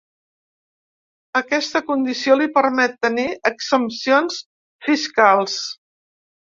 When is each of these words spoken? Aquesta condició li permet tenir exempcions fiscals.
Aquesta 1.41 1.81
condició 1.91 2.39
li 2.41 2.49
permet 2.57 2.99
tenir 3.09 3.29
exempcions 3.53 4.43
fiscals. 4.89 5.63